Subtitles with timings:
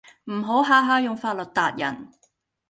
[0.31, 2.09] 唔好下下用法律撻人